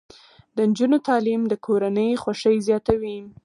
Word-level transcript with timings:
د 0.55 0.57
نجونو 0.69 0.97
تعلیم 1.07 1.41
د 1.47 1.53
کورنۍ 1.65 2.09
خوښۍ 2.21 2.57
زیاتوي. 2.67 3.17